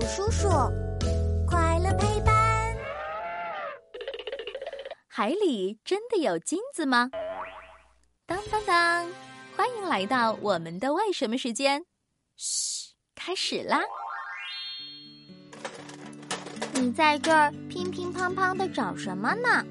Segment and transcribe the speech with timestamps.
[0.00, 0.48] 叔叔，
[1.46, 2.34] 快乐陪伴。
[5.06, 7.10] 海里真的有金子吗？
[8.26, 9.06] 当当当！
[9.56, 11.84] 欢迎来到我们的为什么时间。
[12.36, 13.80] 嘘，开始啦！
[16.74, 19.64] 你在这儿乒乒乓乓的找什么呢？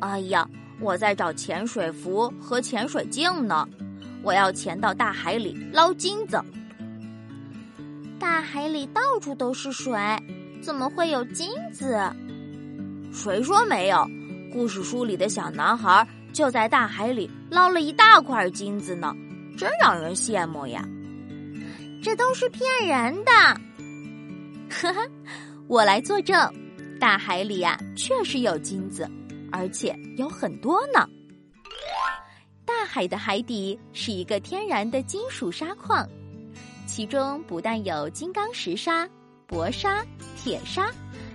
[0.00, 0.46] 哎呀，
[0.80, 3.66] 我在找潜水服和潜水镜呢。
[4.22, 6.38] 我要潜到大海里捞金子。
[8.20, 9.98] 大海里到处都是水，
[10.60, 11.98] 怎么会有金子？
[13.10, 14.06] 谁说没有？
[14.52, 19.14] 故事书里的小男孩就在大海里捞了一大块金子呢，
[19.56, 20.86] 真让人羡慕呀！
[22.02, 23.32] 这都是骗人的。
[24.68, 25.00] 哈哈，
[25.66, 26.36] 我来作证，
[27.00, 29.10] 大海里呀确实有金子，
[29.50, 31.08] 而且有很多呢。
[32.66, 36.06] 大海的海底是一个天然的金属砂矿。
[36.90, 39.08] 其中不但有金刚石沙、
[39.46, 40.04] 薄沙、
[40.36, 40.90] 铁沙，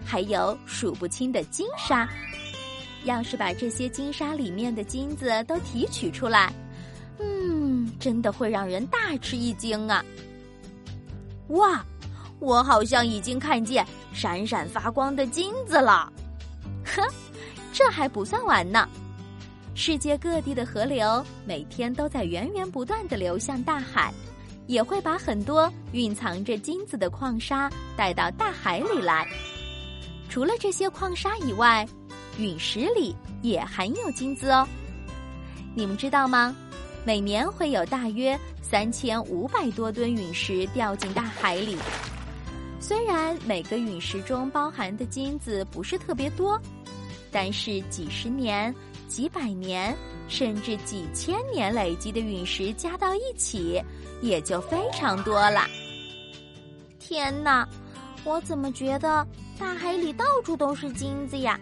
[0.05, 2.05] 还有数不清的金沙。
[3.05, 6.53] 要是把这些金沙里面的金子都提取出来，
[7.19, 10.03] 嗯，真的会让人大吃一惊啊！
[11.47, 11.85] 哇，
[12.39, 16.11] 我好像已经看见闪闪发光的金子了。
[16.83, 17.01] 呵，
[17.71, 18.89] 这还不算完呢。
[19.73, 24.13] 世界各地的河流每天都在源源不断的流向大海。
[24.67, 29.27] 也会把很多蕴藏着金子的矿砂带到大海里来。
[30.29, 31.87] 除了这些矿砂以外，
[32.37, 34.67] 陨石里也含有金子哦。
[35.73, 36.55] 你们知道吗？
[37.05, 41.77] 每年会有大约三千五百多吨陨石掉进大海里。
[42.79, 46.59] 虽然每个陨石中包含的金子不是特别多，
[47.31, 48.73] 但是几十年、
[49.07, 49.95] 几百年。
[50.27, 53.79] 甚至几千年累积的陨石加到一起，
[54.23, 55.67] 也就非常多了。
[56.97, 57.63] 天哪，
[58.23, 59.23] 我怎么觉得
[59.59, 61.59] 大海里到处都是金子呀？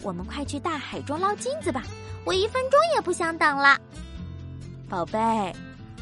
[0.00, 1.82] 我们快去大海中捞金子吧！
[2.24, 3.78] 我一分钟也不想等了。
[4.88, 5.54] 宝贝，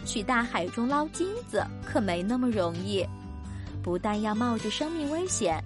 [0.07, 3.05] 去大海中捞金子可没那么容易，
[3.83, 5.61] 不但要冒着生命危险，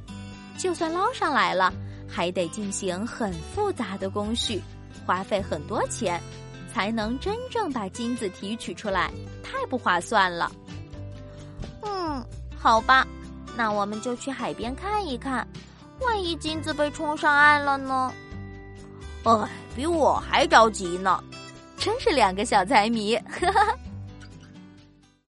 [0.56, 1.70] 就算捞上来了，
[2.09, 4.62] 还得进行很复杂的工序。
[5.06, 6.21] 花费很多钱，
[6.72, 9.10] 才能真正把金子提取出来，
[9.43, 10.50] 太不划算了。
[11.82, 12.25] 嗯，
[12.56, 13.06] 好吧，
[13.56, 15.47] 那我们就去海边看一看，
[16.00, 18.12] 万一金子被冲上岸了呢？
[19.25, 21.22] 哎，比我还着急呢，
[21.76, 23.16] 真是两个小财迷。
[23.16, 23.78] 哈哈。